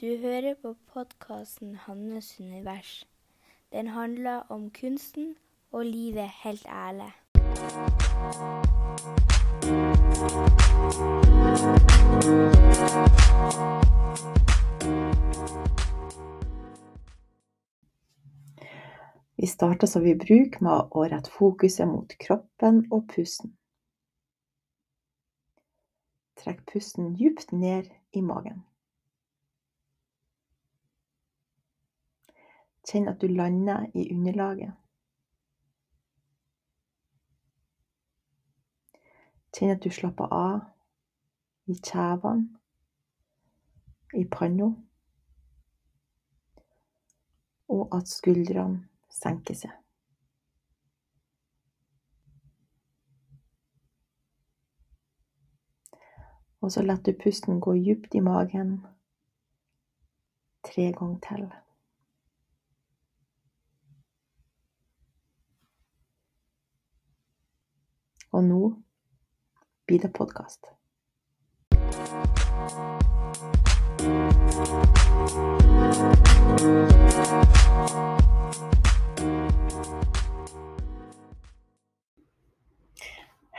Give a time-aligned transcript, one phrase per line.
[0.00, 3.06] Du hører på podkasten 'Hannes univers'.
[3.72, 5.36] Den handler om kunsten
[5.72, 7.12] og livet helt ærlig.
[19.36, 23.52] Vi starter som vi bruker med å rette fokuset mot kroppen og pusten.
[26.36, 28.69] Trekk pusten djupt ned i magen.
[32.90, 34.72] Kjenn at du lander i underlaget.
[39.54, 40.60] Kjenn at du slapper av
[41.70, 42.48] i kjevene,
[44.18, 44.72] i panna,
[47.70, 48.88] og at skuldrene
[49.20, 49.76] senker seg.
[56.60, 58.80] Og så lar du pusten gå djupt i magen
[60.66, 61.50] tre ganger til.
[68.40, 68.74] Og nå
[69.86, 70.70] blir det podkast.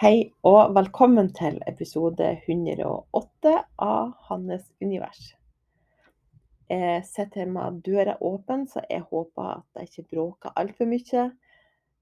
[0.01, 5.35] Hei og velkommen til episode 108 av Hannes univers.
[6.73, 11.29] Jeg sitter her med døra åpen, så jeg håper at jeg ikke bråker altfor mye.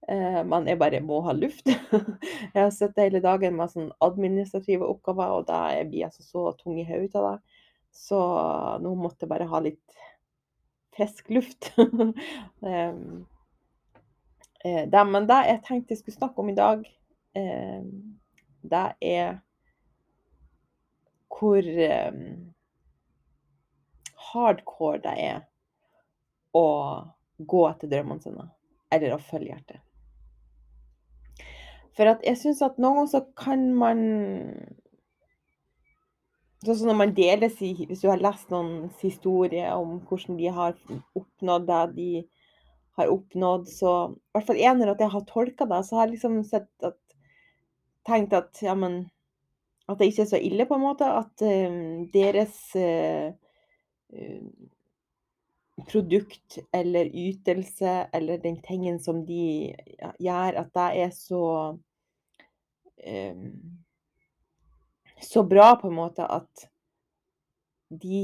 [0.09, 1.67] Eh, men jeg bare må ha luft.
[2.53, 6.45] Jeg har sittet hele dagen med sånn administrative oppgaver, og da blir jeg altså så
[6.57, 7.59] tung i hodet av det.
[7.93, 8.17] Så
[8.81, 9.99] nå måtte jeg bare ha litt
[10.97, 11.73] frisk luft.
[14.59, 16.81] Eh, det, men det jeg tenkte jeg skulle snakke om i dag,
[17.31, 19.37] det er
[21.31, 21.69] hvor
[24.33, 25.39] hardcore det er
[26.59, 26.65] å
[27.39, 28.49] gå etter drømmene sine,
[28.91, 29.79] eller å følge hjertet.
[31.99, 34.03] For at jeg syns at noen ganger så kan man
[36.63, 40.47] Sånn som når man deler si, Hvis du har lest noens historie om hvordan de
[40.55, 40.77] har
[41.19, 42.09] oppnådd det de
[42.99, 46.17] har oppnådd, så I hvert fall ener at jeg har tolka det, så har jeg
[46.17, 46.97] liksom sett at
[48.07, 49.05] tenkt at ja, men
[49.89, 51.07] At det ikke er så ille, på en måte.
[51.07, 51.77] At uh,
[52.13, 53.31] deres uh,
[55.89, 59.73] produkt eller ytelse eller den tingen som de
[60.21, 61.41] gjør, at det er så
[61.73, 61.79] um,
[65.21, 66.69] Så bra, på en måte, at
[67.89, 68.21] de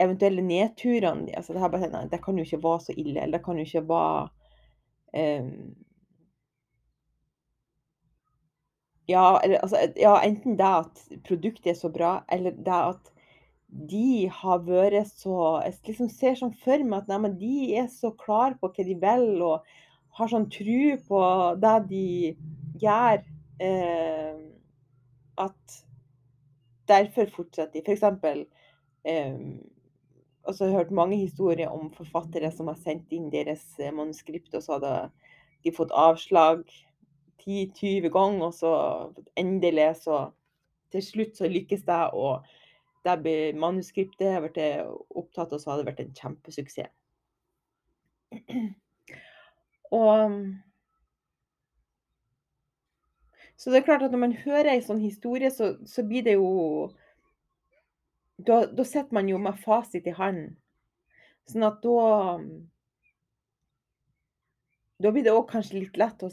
[0.00, 3.58] eventuelle nedturene altså det, bare, det, kan jo ikke være så ille, eller det kan
[3.60, 4.28] jo ikke være
[5.42, 5.74] um,
[9.10, 13.10] Ja, eller, altså, ja, enten det at produktet er så bra, eller det at
[13.90, 18.12] de har vært så Jeg liksom ser sånn for meg at nei, de er så
[18.16, 19.66] klare på hva de vil, og
[20.18, 21.22] har sånn tro på
[21.60, 22.06] det de
[22.80, 23.22] gjør,
[23.62, 24.38] eh,
[25.38, 25.76] at
[26.90, 27.84] derfor fortsetter de.
[27.86, 28.44] For eksempel
[29.04, 29.36] eh,
[30.44, 33.64] altså, Jeg har hørt mange historier om forfattere som har sendt inn deres
[33.94, 34.96] manuskript, og så hadde
[35.64, 36.64] de fått avslag
[37.46, 38.72] 10-20 ganger, og så
[39.36, 40.30] endelig så
[40.92, 42.44] Til slutt så lykkes det, og
[43.04, 44.58] det blir manuskriptet har blitt
[45.16, 46.90] opptatt, og så har det vært en kjempesuksess.
[49.92, 50.36] Og
[53.62, 56.34] Så det er klart at når man hører en sånn historie, så, så blir det
[56.34, 56.88] jo
[58.42, 60.56] da, da sitter man jo med fasit i hånden.
[61.46, 62.00] Sånn at da
[65.02, 66.30] da blir det òg kanskje litt lett å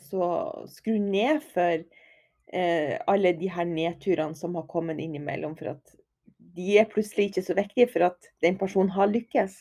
[0.70, 5.96] skru ned for eh, alle de her nedturene som har kommet innimellom, for at
[6.58, 9.58] de er plutselig ikke så viktige for at den personen har lykkes.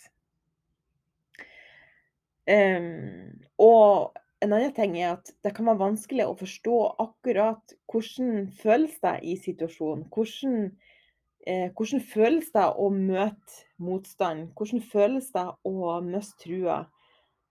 [2.49, 8.47] Um, og en annen ting er at det kan være vanskelig å forstå akkurat hvordan
[8.60, 10.06] føles det i situasjonen.
[10.15, 10.71] Hvordan,
[11.47, 14.53] eh, hvordan føles det å møte motstand?
[14.54, 16.85] Hvordan føles det å miste trua?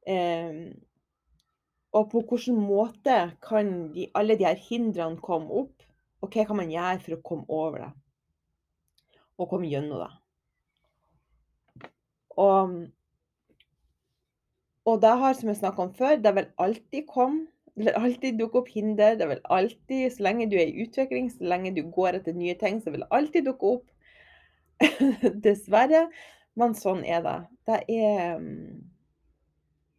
[0.08, 0.72] Eh,
[1.98, 5.84] og på hvilken måte kan de, alle de her hindrene komme opp,
[6.22, 7.92] og hva kan man gjøre for å komme over det?
[9.38, 10.14] Og komme gjennom det.
[12.38, 12.78] Og,
[14.88, 17.46] og det har, som jeg snakka om før, det vil alltid komme
[17.78, 19.16] det vil alltid dukke opp hinder.
[19.20, 22.56] Det vil alltid, Så lenge du er i utvikling, så lenge du går etter nye
[22.58, 23.86] ting, så vil det alltid dukke opp.
[25.46, 26.08] Dessverre.
[26.58, 27.36] Men sånn er det.
[27.70, 28.42] Det er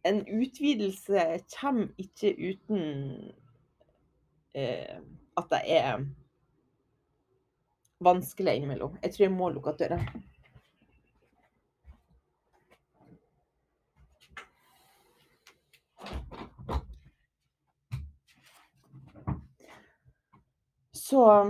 [0.09, 2.83] en utvidelse kommer ikke uten
[4.55, 4.99] eh,
[5.39, 6.03] at det er
[8.03, 8.99] vanskelig innimellom.
[9.03, 10.01] Jeg tror jeg må lukke døra.
[20.99, 21.45] Så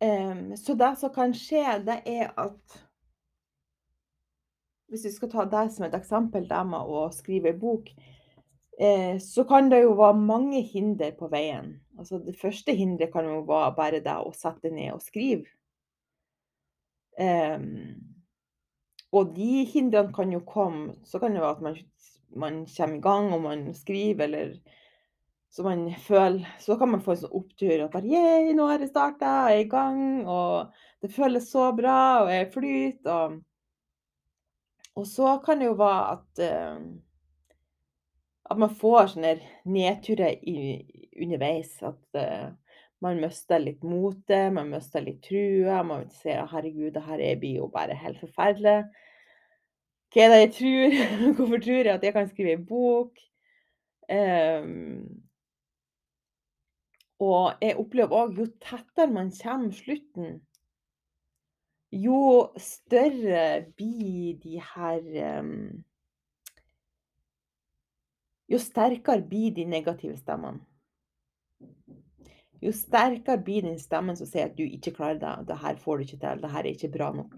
[0.00, 2.78] um, Så det som kan skje, det er at
[4.90, 7.92] Hvis vi skal ta det som et eksempel, det med å skrive bok,
[8.74, 11.76] eh, så kan det jo være mange hinder på veien.
[11.94, 15.46] Altså det første hinderet kan jo være bare det å sette ned og skrive.
[17.20, 18.10] Um,
[19.14, 21.78] og de hindrene kan jo komme Så kan det være at man,
[22.36, 24.54] man kommer i gang og man skriver, eller
[25.50, 28.78] så man føler Så kan man få en sånn opptur at bare Yeah, nå har
[28.78, 30.70] jeg starta, jeg er i gang, og
[31.02, 33.40] det føles så bra, og jeg flyter, og
[34.98, 36.82] Og så kan det jo være at uh,
[38.50, 39.36] at man får sånne
[39.70, 40.82] nedturer i,
[41.22, 41.76] underveis.
[41.86, 42.50] At uh,
[43.04, 45.82] man mister litt motet, man mister litt trua.
[45.86, 48.82] Man ser at herregud, det her blir jo bare helt forferdelig.
[50.10, 50.94] Hva er det jeg tror?
[51.38, 53.20] Hvorfor tror jeg at jeg kan skrive en bok?
[54.10, 55.20] Um,
[57.22, 60.40] og jeg opplever òg jo tettere man kommer slutten,
[61.92, 63.44] jo større
[63.76, 65.84] blir de her um,
[68.50, 70.58] Jo sterkere blir de negative stemmene.
[72.60, 75.96] Jo sterkere blir den stemmen som sier at du ikke klarer det, det her får
[75.96, 77.36] du ikke til, det her er ikke bra nok.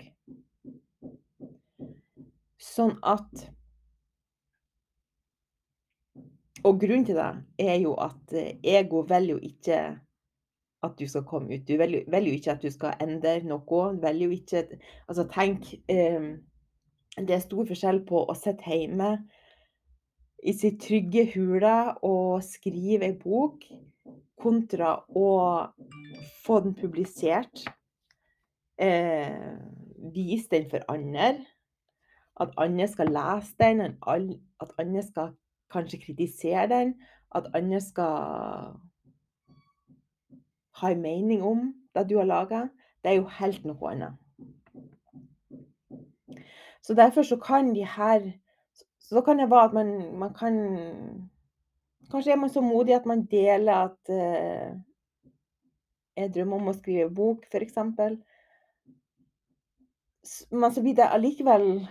[2.62, 3.48] Sånn at
[6.62, 9.78] Og grunnen til det er jo at eh, ego vil jo ikke
[10.86, 11.64] at du skal komme ut.
[11.66, 13.80] Du vil, vil jo ikke at du skal endre noe.
[13.96, 14.62] Du vil jo ikke
[15.08, 16.28] Altså, tenk eh,
[17.18, 19.16] Det er stor forskjell på å sitte hjemme
[20.42, 23.62] i sitt trygge hule og skrive ei bok,
[24.42, 25.28] kontra å
[26.42, 27.62] få den publisert.
[28.74, 29.52] Eh,
[30.14, 31.36] vise den for andre.
[32.40, 33.80] At andre skal lese den,
[34.60, 35.34] at andre skal
[35.72, 36.94] kanskje kritisere den.
[37.34, 38.16] At andre skal
[40.80, 42.68] ha en mening om det du har laga.
[43.04, 44.18] Det er jo helt noe annet.
[46.82, 48.32] Så derfor så kan de her
[48.98, 50.54] Så kan det være at man, man kan
[52.10, 54.78] Kanskje er man så modig at man deler at uh,
[56.16, 57.78] Jeg drømmer om å skrive bok, f.eks.
[60.50, 61.86] Men så blir det allikevel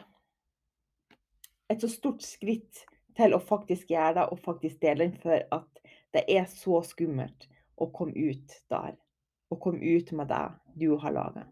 [1.72, 2.84] et så stort skritt
[3.18, 5.82] til å faktisk gjøre det, og faktisk dele den, for at
[6.16, 7.48] det er så skummelt
[7.82, 8.96] å komme ut der.
[9.52, 10.46] Å komme ut med det
[10.80, 11.46] du har laga.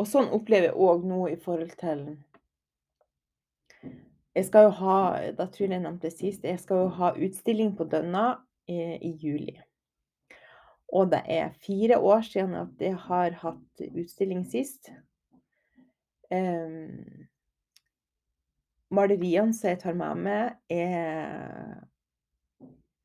[0.00, 2.04] Og sånn opplever jeg òg nå i forhold til
[4.32, 4.98] Jeg skal jo ha
[5.36, 6.46] Da tror jeg nevnte sist.
[6.46, 8.40] Jeg skal jo ha utstilling på Dønna
[8.70, 9.58] i, i juli.
[10.90, 14.90] Og det er fire år siden at jeg har hatt utstilling sist.
[16.30, 17.26] Um,
[18.94, 21.80] maleriene som jeg tar med meg, er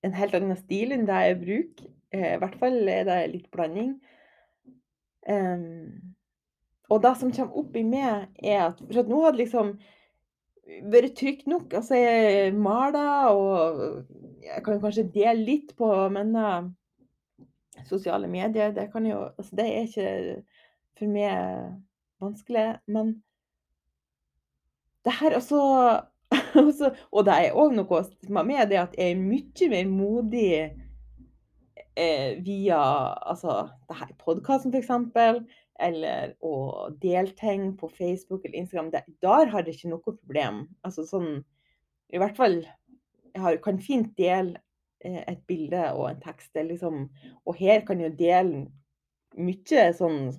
[0.05, 1.91] en helt annen stil enn det jeg bruker.
[2.13, 3.95] Eh, I hvert fall er det litt blanding.
[5.25, 6.15] Um,
[6.93, 9.73] og det som kommer opp i meg, er at For at nå har det liksom
[10.93, 11.73] vært trygt nok.
[11.73, 14.05] Altså, jeg maler, og
[14.45, 16.45] jeg kan kanskje dele litt på mine
[17.89, 18.73] sosiale medier.
[18.73, 20.13] Det, jo, altså, det er ikke
[20.95, 21.81] for meg
[22.25, 22.65] vanskelig.
[22.87, 23.15] Men
[25.05, 25.59] det her også,
[26.67, 28.01] også Og det er òg noe
[28.43, 30.49] med det at jeg er mye mer modig
[31.95, 32.79] eh, via
[33.29, 34.91] altså, det her podkasten, f.eks.,
[35.79, 38.93] eller å dele ting på Facebook eller Instagram.
[38.93, 40.61] Det, der har jeg ikke noe problem.
[40.87, 41.41] Altså sånn
[42.13, 42.61] I hvert fall
[43.35, 44.61] Jeg har, kan fint dele
[45.03, 46.55] eh, et bilde og en tekst.
[46.55, 47.09] Liksom,
[47.43, 48.69] og her kan jeg dele
[49.35, 50.29] mye sånn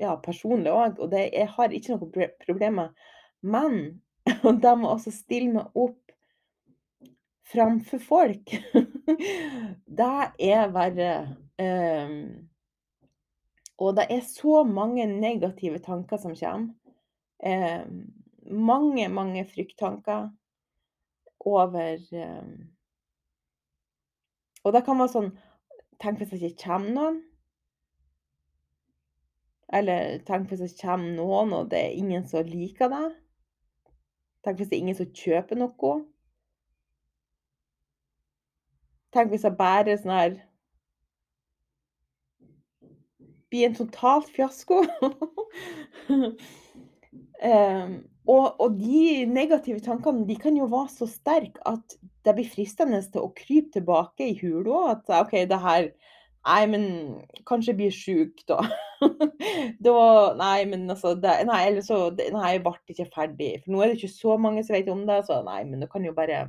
[0.00, 2.94] ja, personlig òg, og det, jeg har ikke noen problemer.
[3.44, 4.00] Men
[4.46, 6.00] og de må også stille meg opp
[7.52, 8.54] framfor folk.
[10.00, 11.14] det er verre.
[11.60, 12.48] Um,
[13.78, 16.72] og det er så mange negative tanker som kommer.
[17.44, 18.06] Um,
[18.50, 20.30] mange, mange frykttanker
[21.44, 22.52] over um,
[24.64, 25.32] Og det kan være sånn
[26.00, 27.18] Tenk hvis det ikke kommer noen.
[29.72, 33.06] Eller tenk hvis det kommer noen, og det er ingen som liker det.
[34.44, 35.94] Tenk hvis det er ingen som kjøper noe.
[39.14, 40.40] Tenk hvis jeg bare sånn her
[43.52, 44.80] Blir en totalt fiasko.
[46.10, 46.32] um,
[48.34, 51.94] og, og, de negative tankene de kan jo være så sterke at
[52.26, 54.96] det blir fristende til å krype tilbake i hula.
[54.96, 55.86] At OK, det her
[56.44, 56.84] Nei, men
[57.48, 58.58] kanskje jeg blir sjuk, da.
[59.84, 59.94] Da
[60.38, 63.50] Nei, men altså det Nei, eller så Nei, jeg ble ikke ferdig.
[63.64, 65.88] For nå er det ikke så mange som vet om det, så nei, men du
[65.90, 66.44] kan jo bare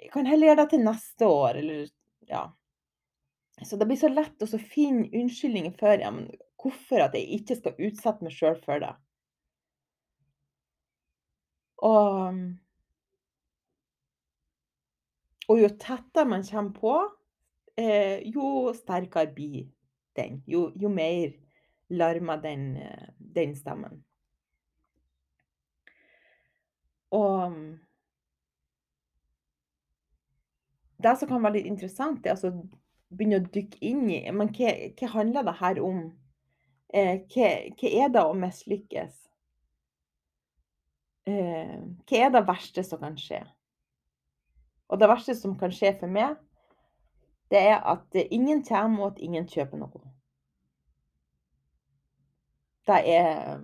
[0.00, 1.86] Jeg kan heller gjøre det til neste år, eller
[2.30, 2.44] ja.
[3.62, 6.26] Så det blir så lett å finne unnskyldninger for ja, men
[6.60, 8.90] hvorfor at jeg ikke skal utsette meg sjøl for det.
[11.84, 12.42] Og
[15.44, 16.94] og jo tettere man kommer på,
[17.76, 19.66] eh, jo sterkere blir
[20.16, 20.42] den.
[20.46, 21.32] Jo jo mer
[21.90, 24.04] larmer den, eh, den stemmen.
[27.10, 27.52] Og
[31.02, 32.50] det som kan være litt interessant, er altså
[33.14, 36.00] begynne å dykke inn i men hva hva handler det her om?
[36.94, 39.20] Eh, hva hva er det å mislykkes?
[41.26, 41.76] Eh,
[42.08, 43.44] hva er det verste som kan skje?
[44.90, 46.36] Og det verste som kan skje for meg,
[47.54, 50.02] det er at ingen kommer, og at ingen kjøper noe.
[52.84, 53.60] Det er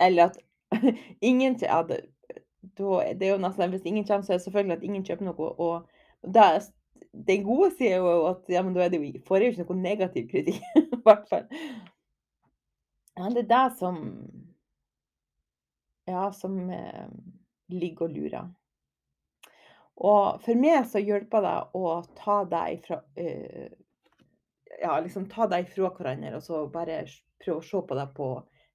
[0.00, 0.38] Eller at
[1.20, 2.06] ingen ja, det
[2.78, 5.48] det er jo nesten hvis ingen kommer, så er det selvfølgelig at ingen kjøper noe,
[5.58, 5.88] og
[6.24, 6.72] det
[7.26, 9.50] den gode sida er jo at ja, men da er det jo får jeg jo
[9.50, 11.46] ikke noe negativ kritikk, i hvert fall.
[13.18, 13.98] Men det er det som
[16.06, 17.08] ja, som, eh,
[17.68, 18.48] ligger og lurer.
[20.00, 23.68] Og for meg så hjelper det å ta deg ifra uh,
[24.80, 27.02] ja, liksom ta deg fra hverandre, og så bare
[27.42, 28.30] prøve å se på det på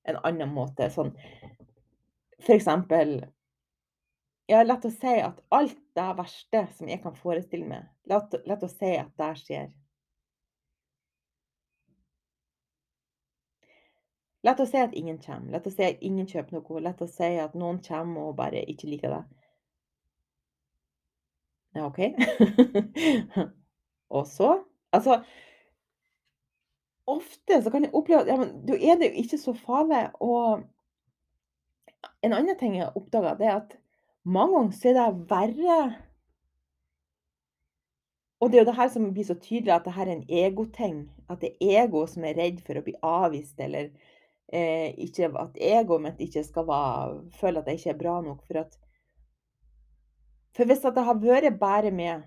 [0.06, 0.90] en annen måte.
[0.94, 1.16] Sånn
[2.46, 3.18] for eksempel
[4.46, 8.64] ja, lett å si at alt det verste som jeg kan forestille meg, lett, lett
[8.64, 9.72] å si at det skjer.
[14.46, 15.56] Lett å si at ingen kommer.
[15.56, 16.82] lett å si at ingen kjøper noe.
[16.86, 19.45] lett å si at noen kommer og bare ikke liker det.
[21.76, 22.00] Ja, OK.
[24.16, 24.52] Og så?
[24.96, 25.20] Altså
[27.06, 30.08] ofte så kan jeg oppleve at ja, men du er det jo ikke så farlig.
[30.24, 30.64] Og
[32.26, 33.78] en annen ting jeg har oppdaga, er at
[34.26, 35.80] mange ganger så er det verre
[38.46, 40.28] og det er jo det her som blir så tydelig, at det her er en
[40.30, 40.98] egoting.
[41.32, 43.88] At det er ego som er redd for å bli avvist, eller
[44.54, 48.44] eh, ikke at egoet mitt ikke skal være føle at jeg ikke er bra nok.
[48.46, 48.76] For at
[50.56, 52.24] for hvis at det vært bare meg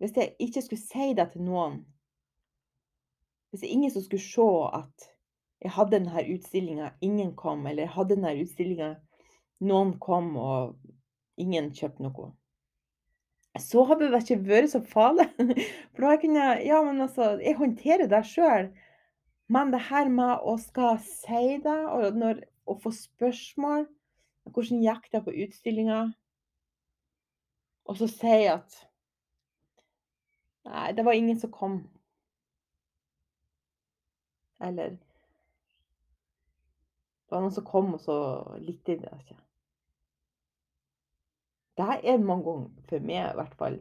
[0.00, 1.82] Hvis jeg ikke skulle si det til noen
[3.50, 4.48] Hvis det er ingen som skulle se
[4.80, 5.12] at
[5.64, 8.88] jeg hadde denne utstillinga, ingen kom, eller jeg hadde denne utstillinga,
[9.64, 10.74] noen kom, og
[11.40, 12.26] ingen kjøpte noe.
[13.56, 15.30] Så hadde det ikke vært så farlig,
[15.96, 18.68] for da kunne jeg ja, men altså, jeg håndterer det sjøl.
[19.48, 23.86] Men det her med å skal si det, og når å få spørsmål
[24.52, 26.00] hvordan gikk det på utstillinga?
[27.86, 28.82] Og så si at
[30.66, 31.76] Nei, det var ingen som kom.
[34.60, 34.96] Eller
[37.26, 38.16] Det var noen som kom, og så
[38.62, 39.36] likte de det ikke.
[41.76, 43.78] Det er mange ganger, for meg i hvert fall,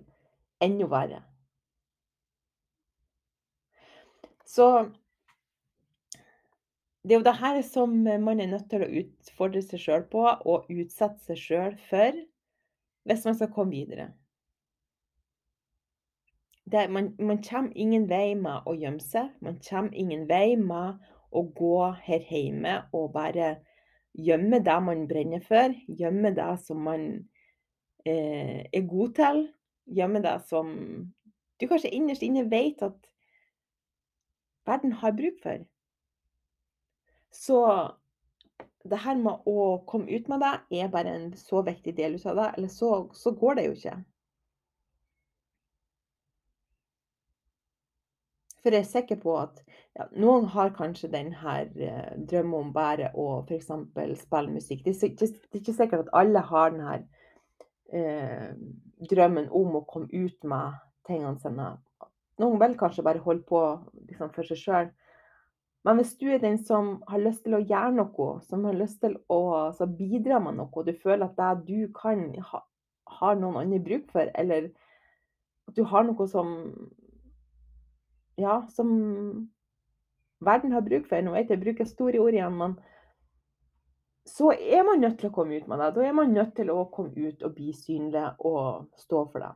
[0.65, 1.19] enda verre.
[4.45, 4.67] Så
[7.05, 10.25] det er jo det her som man er nødt til å utfordre seg sjøl på,
[10.25, 12.17] og utsette seg sjøl for,
[13.05, 14.09] hvis man skal komme videre.
[16.65, 19.29] Det man man kommer ingen vei med å gjemme seg.
[19.41, 20.97] Man kommer ingen vei med
[21.31, 23.55] å gå her hjemme og bare
[24.15, 27.27] gjemme det man brenner for, gjemme det som man,
[28.05, 29.41] eh, er god til,
[29.85, 30.71] gjemme det som
[31.59, 32.97] du kanskje innerst inne vet at
[34.65, 35.65] verden har bruk for.
[37.31, 37.59] Så
[38.89, 42.37] det her med å komme ut med det er bare en så viktig del av
[42.37, 43.95] det, eller så så går det jo ikke.
[48.65, 49.59] For jeg er sikker på at
[49.95, 53.69] ja, noen har kanskje denne eh, drømmen om bare å f.eks.
[54.23, 54.81] spille musikk.
[54.85, 56.95] Det er ikke, det er ikke sikkert at alle har denne
[57.93, 58.49] eh,
[59.11, 61.75] drømmen om å komme ut med tingene sine.
[62.41, 63.61] Noen vil kanskje bare holde på
[64.09, 64.89] liksom for seg sjøl.
[65.85, 69.03] Men hvis du er den som har lyst til å gjøre noe, som har lyst
[69.03, 72.61] til å bidra med noe, og du føler at det du kan, ha,
[73.19, 74.71] har noen andre bruk for, eller
[75.69, 76.55] at du har noe som
[78.37, 78.89] ja, som
[80.43, 81.21] verden har bruk for.
[81.21, 82.75] Nå vet jeg jeg bruker store ord igjen, men
[84.25, 85.91] så er man nødt til å komme ut med det.
[85.95, 89.53] Da er man nødt til å komme ut og bli synlig og stå for det.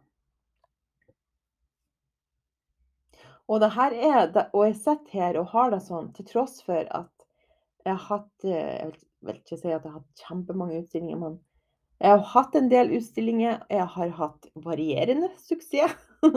[3.50, 7.14] Og er og jeg sitter her og har det sånn til tross for at
[7.86, 8.92] jeg har hatt Jeg
[9.26, 11.40] vil ikke si at jeg har hatt kjempemange utstillinger, men
[12.00, 13.58] jeg har hatt en del utstillinger.
[13.68, 15.98] Jeg har hatt varierende suksess.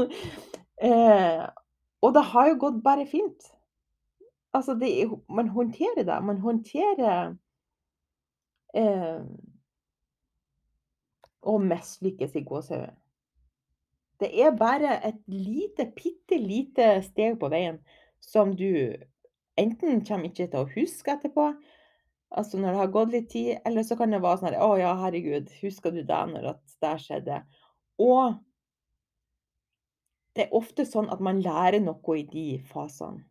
[0.83, 1.43] Eh,
[2.03, 3.45] og det har jo gått bare fint.
[4.51, 6.17] Altså, det man håndterer det.
[6.27, 7.37] Man håndterer
[8.75, 9.21] eh,
[11.47, 12.97] å mislykkes i gåsehudet.
[14.23, 17.81] Det er bare et lite, bitte lite steg på veien
[18.23, 18.95] som du
[19.59, 21.49] enten kommer ikke til å huske etterpå,
[22.33, 24.71] altså når det har gått litt tid, eller så kan det være sånn her Å
[24.81, 27.43] ja, herregud, husker du det når at det skjedde?
[28.03, 28.39] Og
[30.33, 33.27] det er ofte sånn at man lærer noe i de fasene.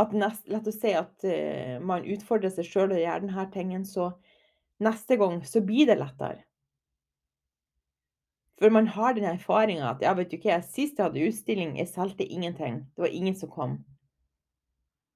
[0.00, 3.82] At nest, la oss si at uh, man utfordrer seg sjøl og gjør denne tingen,
[3.84, 4.14] så
[4.80, 6.46] neste gang så blir det lettere.
[8.62, 11.88] For man har den erfaringa at ja, vet du hva, sist jeg hadde utstilling, jeg
[11.90, 12.76] solgte ingenting.
[12.94, 13.72] Det var ingen som kom.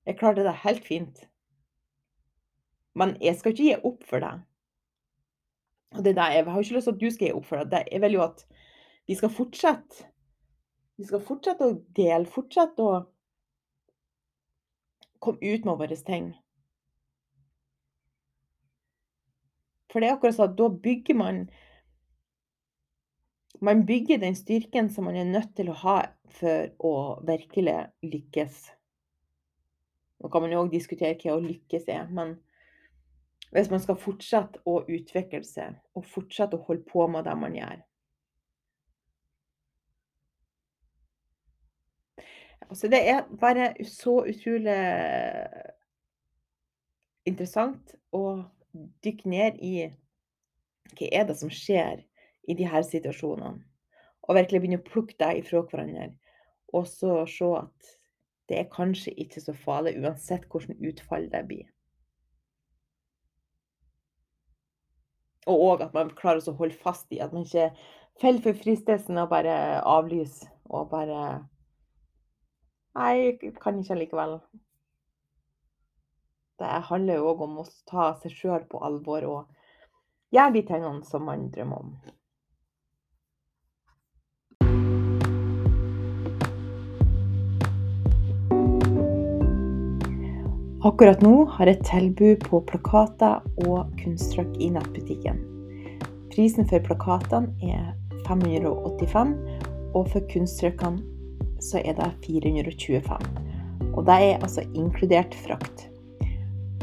[0.02, 1.20] Jeg klarte det helt fint.
[2.98, 4.32] Men jeg skal ikke gi opp for det.
[5.94, 7.82] Og det der, Jeg har ikke lyst til at du skal gi opp for det.
[7.92, 8.42] Jeg vil jo at
[9.06, 10.08] vi skal fortsette.
[10.98, 12.96] Vi skal fortsette å dele, fortsette å
[15.22, 16.32] komme ut med våre ting.
[19.92, 21.44] For det er akkurat sånn at da bygger man
[23.60, 25.98] man bygger den styrken som man er nødt til å ha
[26.36, 26.94] for å
[27.26, 28.58] virkelig lykkes.
[30.20, 32.36] Nå kan man jo òg diskutere hva å lykkes er, men
[33.52, 37.54] hvis man skal fortsette å utvikle seg og fortsette å holde på med det man
[37.56, 37.84] gjør
[42.66, 44.74] Altså, det er bare så utrolig
[47.30, 48.24] interessant å
[49.06, 49.74] dykke ned i
[50.96, 52.02] hva er det som skjer
[52.46, 53.62] i de her situasjonene.
[54.26, 56.10] Og virkelig begynne å plukke deg ifra hverandre.
[56.74, 57.94] Og så se at
[58.50, 61.66] det er kanskje ikke så farlig, uansett hvordan utfall det blir.
[65.46, 67.70] Og òg at man klarer å holde fast i at man ikke
[68.20, 71.26] faller for fristelsen og bare avlyser og bare
[72.96, 74.38] Nei, kan ikke likevel.
[76.56, 79.58] Det handler jo òg om å ta seg sjøl på alvor og
[80.32, 81.90] gjøre de tingene som man drømmer om.
[90.86, 95.40] Akkurat nå har jeg tilbud på plakater og kunsttrykk i nettbutikken.
[96.30, 97.88] Prisen for plakatene er
[98.28, 99.32] 585,
[99.98, 101.02] og for kunsttrykkene
[101.64, 103.26] så er det 425.
[103.96, 105.88] Og det er altså inkludert frakt.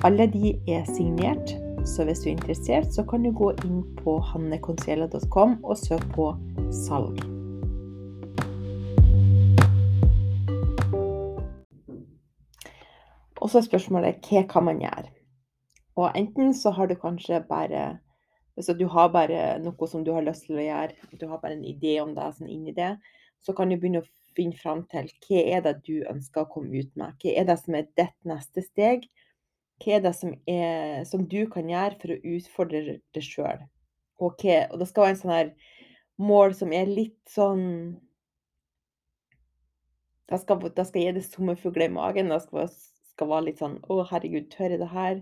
[0.04, 1.56] Alle de er signert,
[1.88, 6.34] så hvis du er interessert, så kan du gå inn på hanneconsiela.com og søke på
[6.84, 7.24] salg.
[13.44, 15.12] Og så er spørsmålet hva kan man gjøre?
[16.00, 18.00] Og enten så har du kanskje bare
[18.56, 21.56] Hvis du har bare noe som du har lyst til å gjøre, du har bare
[21.56, 22.92] en idé om det sånn inni det,
[23.42, 26.78] så kan du begynne å finne fram til hva er det du ønsker å komme
[26.78, 27.18] ut med?
[27.18, 29.08] Hva er det som er ditt neste steg?
[29.82, 33.66] Hva er det som, er, som du kan gjøre for å utfordre deg sjøl?
[34.22, 35.52] Og, og det skal være en sånn her
[36.22, 37.68] mål som er litt sånn
[40.30, 42.30] Det skal, det skal gi deg sommerfugler i magen.
[42.30, 45.20] Det skal være skal være litt sånn Å, herregud, tør jeg det her?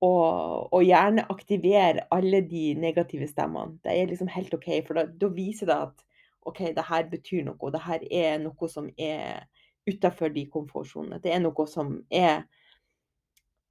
[0.00, 3.76] Og, og, gjerne aktivere alle de negative stemmene.
[3.84, 6.06] Det er liksom helt OK, for da, da viser det at
[6.48, 7.72] OK, det her betyr noe.
[7.74, 9.44] Det her er noe som er
[9.90, 11.20] utafor de komfortsonene.
[11.20, 12.46] Det er noe som er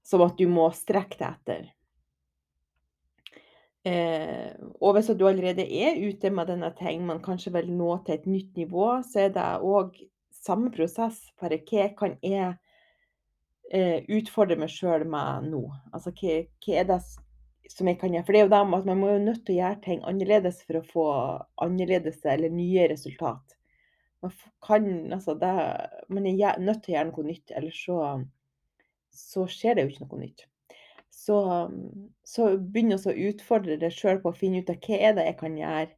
[0.06, 1.67] som at du må strekke deg etter.
[3.89, 8.17] Eh, og hvis du allerede er ute med denne ting, men kanskje vil nå til
[8.17, 9.97] et nytt nivå, så er det òg
[10.36, 11.21] samme prosess.
[11.39, 12.58] Bare hva kan jeg
[13.73, 15.63] eh, utfordre meg sjøl med nå?
[15.93, 16.99] Altså hva, hva, er det
[17.69, 18.25] som jeg kan gjøre?
[18.25, 20.62] For det er jo det at man må jo nødt til å gjøre ting annerledes
[20.65, 21.08] for å få
[21.65, 23.55] annerledes eller nye resultat.
[24.21, 25.53] Man kan altså det,
[26.12, 27.99] Man er nødt til å gjøre noe nytt, ellers så,
[29.15, 30.45] så skjer det jo ikke noe nytt.
[31.19, 31.38] Så,
[32.23, 35.38] så begynn å utfordre deg sjøl på å finne ut av hva er det jeg
[35.39, 35.89] kan gjøre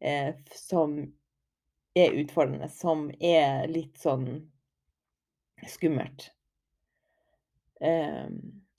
[0.00, 0.98] eh, som
[1.98, 4.28] er utfordrende, som er litt sånn
[5.66, 6.28] skummelt.
[7.78, 8.38] Um,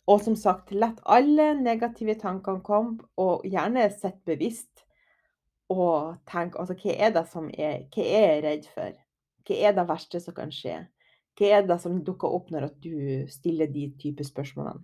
[0.09, 4.85] og som sagt, lett alle negative tankene komme, og gjerne sett bevisst
[5.69, 8.95] og tenk altså, hva er det som er Hva er jeg redd for?
[9.45, 10.79] Hva er det verste som kan skje?
[11.37, 14.81] Hva er det som dukker opp når du stiller de type spørsmålene?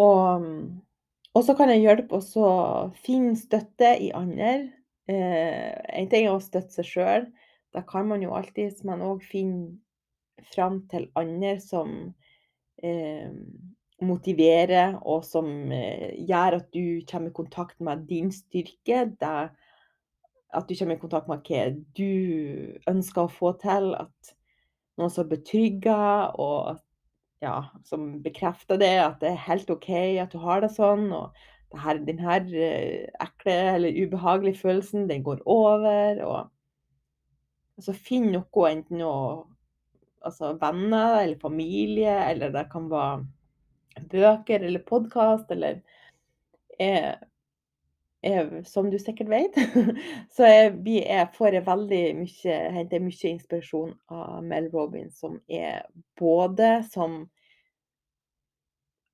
[0.00, 0.44] Og,
[1.34, 2.50] og, så kan jeg hjelpe å
[3.04, 4.70] finne støtte i andre.
[5.10, 7.26] Eh, en ting er å støtte seg sjøl.
[7.74, 9.76] Da kan man jo alltids, men òg finne
[10.54, 11.94] fram til andre som
[12.82, 13.30] eh,
[14.00, 19.04] motiverer, og som eh, gjør at du kommer i kontakt med din styrke.
[19.20, 19.50] Det
[20.50, 21.64] at du kommer i kontakt med hva
[21.96, 23.92] du ønsker å få til.
[23.98, 24.32] At
[24.98, 26.80] noen som betrygger, og
[27.44, 29.88] ja, som bekrefter det, at det er helt OK
[30.20, 31.08] at du har det sånn.
[31.14, 36.24] Og her, den her eh, ekle eller ubehagelige følelsen, den går over.
[36.26, 39.46] Og så finn noe, enten noe
[40.26, 43.26] altså venner eller familie, eller det kan være
[44.10, 45.80] bøker eller podkast, eller
[46.80, 47.16] jeg,
[48.22, 49.58] jeg, Som du sikkert vet,
[50.36, 55.84] så jeg, er, får jeg veldig mye Henter mye inspirasjon av Mel Robin, som er
[56.18, 57.24] både som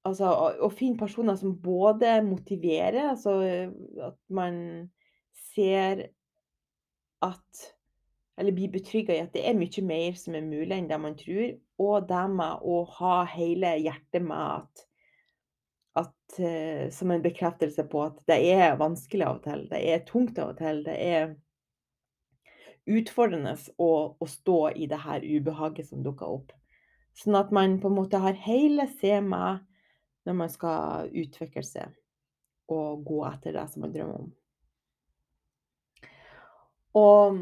[0.06, 0.28] Altså
[0.62, 3.40] å finne personer som både motiverer, altså
[4.06, 4.60] at man
[5.50, 6.04] ser
[7.26, 7.66] at
[8.36, 11.16] eller bli betrygga i at det er mye mer som er mulig enn det man
[11.16, 11.56] tror.
[11.80, 14.84] Og det med å ha hele hjertet med at,
[16.02, 19.64] at uh, Som en bekreftelse på at det er vanskelig av og til.
[19.70, 20.82] Det er tungt av og til.
[20.84, 21.34] Det er
[22.86, 26.52] utfordrende å, å stå i det her ubehaget som dukker opp.
[27.16, 29.64] Sånn at man på en måte har hele seg med
[30.28, 31.94] når man skal utvikle seg
[32.72, 34.28] og gå etter det som man drømmer om.
[36.96, 37.40] Og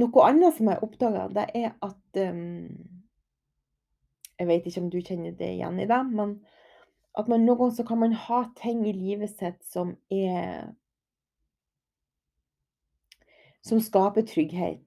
[0.00, 2.68] noe annet som jeg oppdaga, det er at um,
[4.38, 6.36] Jeg vet ikke om du kjenner det igjen i det, men
[7.18, 10.70] at man noen ganger så kan man ha ting i livet sitt som er
[13.66, 14.86] Som skaper trygghet.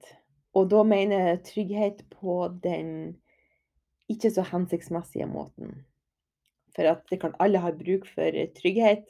[0.56, 2.88] Og da mener jeg trygghet på den
[4.10, 5.84] ikke så hensiktsmessige måten.
[6.76, 9.04] For at det kan alle ha bruk for trygghet,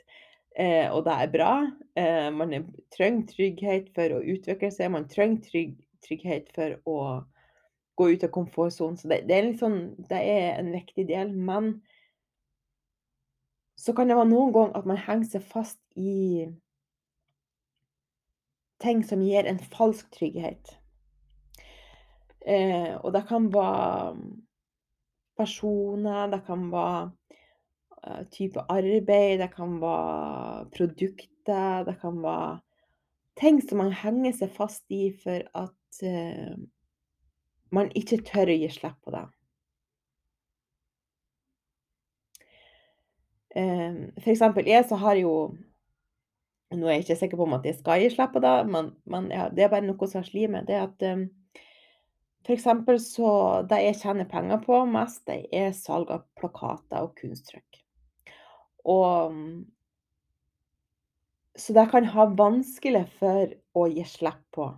[0.58, 1.52] eh, og det er bra.
[1.96, 2.54] Eh, man
[2.94, 4.90] trenger trygghet for å utvikle seg.
[4.94, 6.98] Man trenger trygg, trygghet for å
[7.98, 8.98] gå ut av komfortsonen.
[8.98, 9.78] Så det, det, er liksom,
[10.10, 11.32] det er en viktig del.
[11.32, 11.74] Men
[13.78, 16.46] så kan det være noen ganger at man henger seg fast i
[18.82, 20.74] ting som gir en falsk trygghet.
[22.42, 24.16] Eh, og det kan være
[25.38, 27.10] personer, det kan være
[28.06, 32.58] uh, type arbeid, det kan være produkter, det kan være
[33.40, 36.56] ting som man henger seg fast i for at uh,
[37.72, 39.26] man ikke tør å gi slipp på det.
[43.52, 45.32] Um, for eksempel jeg så har jo
[46.72, 48.86] Nå er jeg ikke sikker på om at jeg skal gi slipp på det, men,
[49.04, 50.64] men ja, det er bare noe som har slitt med.
[50.70, 51.26] Det at um,
[52.46, 57.12] for eksempel så Det jeg tjener penger på mest, det er salg av plakater og
[57.20, 57.82] kunsttrykk.
[58.88, 59.36] Og
[61.54, 64.70] Så det kan ha vanskelig for å gi slipp på.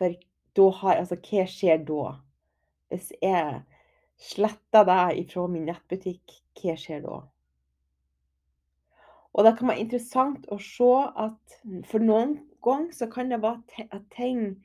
[0.00, 0.16] For
[0.56, 2.14] da har Altså, hva skjer da?
[2.90, 3.60] Hvis jeg
[4.20, 7.20] sletter det ifra min nettbutikk, hva skjer da?
[9.30, 10.90] Og det kan være interessant å se
[11.24, 14.58] at for noen ganger så kan det være at ting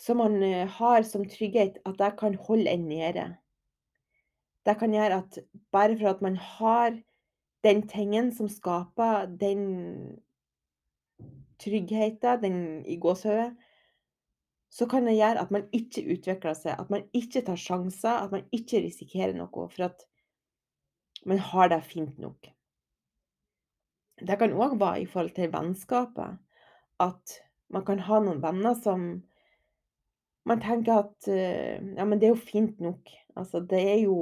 [0.00, 3.26] som man eh, har som trygghet, at det kan holde en nede.
[4.66, 5.38] Det kan gjøre at
[5.74, 6.96] bare for at man har
[7.62, 10.18] den tingen som skaper den
[11.62, 12.56] tryggheten, den
[12.86, 13.52] i gåsehudet,
[14.72, 18.32] så kan det gjøre at man ikke utvikler seg, at man ikke tar sjanser, at
[18.32, 20.06] man ikke risikerer noe for at
[21.28, 22.48] man har det fint nok.
[24.22, 26.38] Det kan òg være i forhold til vennskapet.
[27.02, 27.36] At
[27.72, 29.04] man kan ha noen venner som
[30.48, 33.12] man tenker at eh, ja, men det er jo fint nok.
[33.38, 34.16] Altså, det er jo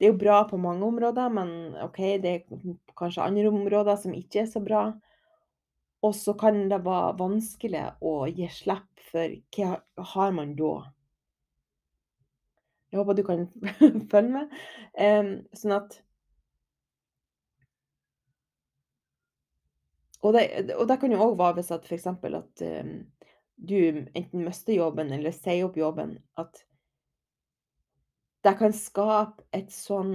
[0.00, 4.16] det er jo bra på mange områder, men OK, det er kanskje andre områder som
[4.16, 4.86] ikke er så bra.
[6.06, 9.74] Og så kan det være vanskelig å gi slipp, for hva
[10.14, 10.74] har man da?
[12.90, 13.44] Jeg håper du kan
[14.12, 14.54] følge med.
[15.56, 16.00] Sånn at
[20.20, 22.06] Og det, og det kan jo òg være hvis at f.eks.
[22.12, 22.62] at
[23.56, 26.60] du enten mister jobben eller sier opp jobben, at
[28.44, 30.14] det kan skape et sånn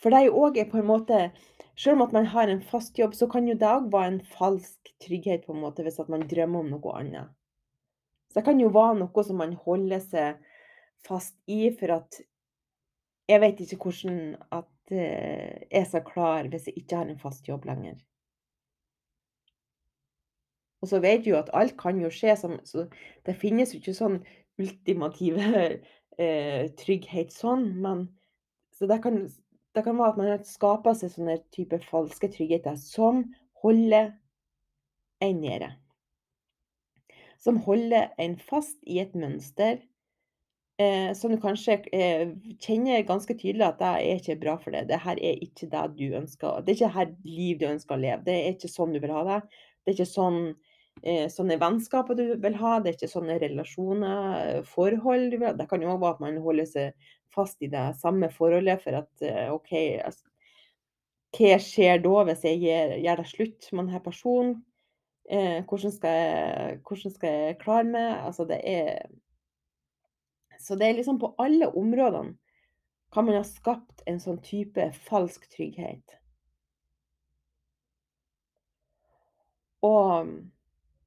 [0.00, 1.20] For det er jo òg på en måte
[1.76, 4.20] selv om at man har en fast jobb, så kan jo det òg være en
[4.36, 7.32] falsk trygghet på en måte, hvis at man drømmer om noe annet.
[8.30, 10.46] Så det kan jo være noe som man holder seg
[11.06, 12.22] fast i for at
[13.24, 17.46] Jeg vet ikke hvordan at eh, jeg skal klare hvis jeg ikke har en fast
[17.48, 17.94] jobb lenger.
[20.84, 22.82] Og så vet vi jo at alt kan jo skje, så
[23.24, 24.18] det finnes jo ikke sånn
[24.60, 25.46] ultimative
[26.20, 28.04] eh, trygghet sånn, men
[28.76, 29.22] så det kan
[29.74, 33.24] det kan være at man skaper seg sånne type falske tryggheter som
[33.64, 34.12] holder
[35.24, 35.72] en nede.
[37.42, 39.80] Som holder en fast i et mønster
[40.78, 42.28] eh, som du kanskje eh,
[42.62, 44.86] kjenner ganske tydelig at det er ikke bra for deg.
[44.90, 46.62] Det her er ikke det du ønsker.
[46.62, 48.22] Det er ikke her liv du ønsker å leve.
[48.28, 49.40] Det er ikke sånn du vil ha det.
[49.82, 50.40] Det er ikke sånn,
[51.02, 52.78] eh, sånne vennskaper du vil ha.
[52.78, 55.56] Det er ikke sånne relasjoner, forhold du vil ha.
[55.58, 59.02] Det kan jo òg være at man holder seg fast i det samme forholdet for
[59.02, 59.72] at OK,
[60.04, 60.24] altså,
[61.34, 64.54] hva skjer da hvis jeg gjør, gjør det slutt med denne personen?
[65.30, 68.26] Eh, hvordan, skal jeg, hvordan skal jeg klare meg?
[68.26, 69.06] Altså, det er
[70.58, 72.36] Så det er liksom på alle områdene
[73.12, 76.16] kan man ha skapt en sånn type falsk trygghet.
[79.84, 80.30] Og,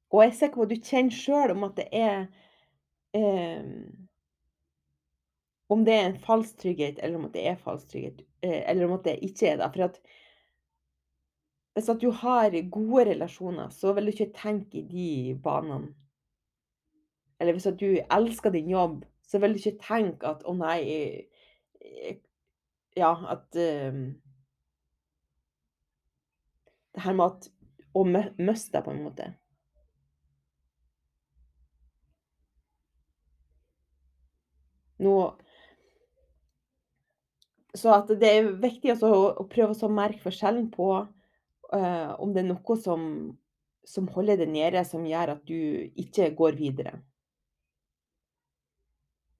[0.08, 2.28] og jeg er sikker på at du kjenner sjøl om at det er
[3.18, 3.66] eh,
[5.68, 9.02] Om det er en falsk trygghet, eller om det er falsk trygghet, eh, eller om
[9.04, 9.70] det ikke er det.
[9.74, 10.00] For at
[11.74, 15.92] hvis at du har gode relasjoner, så vil du ikke tenke i de banene.
[17.40, 21.28] Eller hvis at du elsker din jobb, så vil du ikke tenke at 'å nei'
[22.96, 24.14] Ja, at um,
[26.94, 27.48] Det her med at
[27.94, 29.28] å miste deg, på en måte.
[34.98, 35.14] Nå
[37.78, 42.48] Så det er viktig å, å prøve å merke forskjellen på uh, om det er
[42.50, 43.04] noe som,
[43.86, 46.96] som holder deg nede, som gjør at du ikke går videre.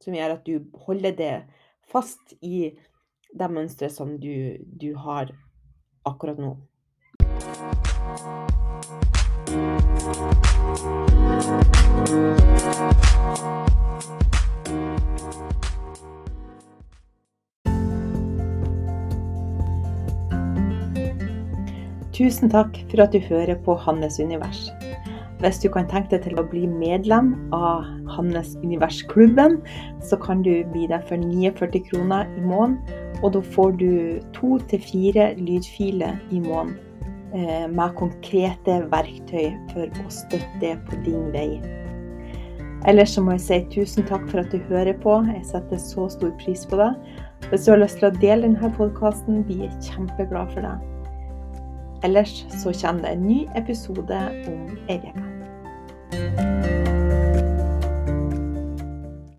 [0.05, 1.35] Som gjør at du holder det
[1.88, 2.70] fast i
[3.29, 5.33] det mønsteret som du, du har
[6.09, 6.55] akkurat nå.
[22.19, 24.73] Tusen takk for at du hører på Hannes univers.
[25.39, 29.61] Hvis du kan tenke deg til å bli medlem av Hannes Univers-klubben,
[30.03, 32.81] så kan du bli det for 49 kroner i måneden.
[33.23, 33.93] Og da får du
[34.35, 36.75] to til fire lydfiler i måneden
[37.39, 41.63] eh, med konkrete verktøy for å støtte på din vei.
[42.91, 45.21] Ellers så må jeg si tusen takk for at du hører på.
[45.31, 46.93] Jeg setter så stor pris på det.
[47.53, 50.98] Hvis du har lyst til å dele denne podkasten, blir jeg kjempeglad for det.
[52.03, 56.78] Ellers så kommer det en ny episode om ei uke.